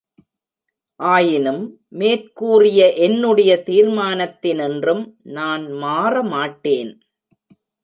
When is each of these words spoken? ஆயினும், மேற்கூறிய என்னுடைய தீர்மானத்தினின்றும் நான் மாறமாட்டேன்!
ஆயினும், 0.99 1.61
மேற்கூறிய 1.91 2.79
என்னுடைய 2.99 3.51
தீர்மானத்தினின்றும் 3.67 5.03
நான் 5.31 5.65
மாறமாட்டேன்! 5.77 6.91